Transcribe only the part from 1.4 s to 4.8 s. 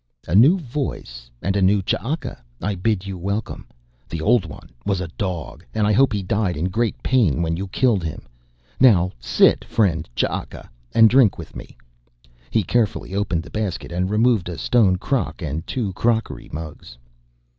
and a new Ch'aka I bid you welcome. The old one